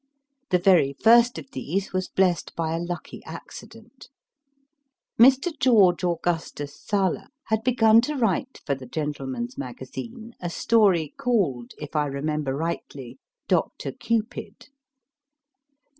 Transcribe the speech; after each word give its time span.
The 0.49 0.57
very 0.57 0.93
first 0.93 1.37
of 1.37 1.51
these 1.51 1.93
was 1.93 2.09
blessed 2.09 2.55
by 2.55 2.73
a 2.75 2.79
lucky 2.81 3.23
accident. 3.23 4.09
Mr. 5.19 5.51
George 5.59 6.03
Augustus 6.03 6.75
Sala 6.83 7.27
had 7.49 7.63
begun 7.63 8.01
to 8.01 8.15
write 8.15 8.61
for 8.65 8.73
The 8.73 8.87
Gentleman 8.87 9.43
s 9.49 9.59
Magazine 9.59 10.33
a 10.41 10.49
story 10.49 11.13
called, 11.19 11.75
if 11.77 11.95
I 11.95 12.07
remember 12.07 12.55
rightly, 12.55 13.19
Dr. 13.47 13.91
Cupid. 13.91 14.69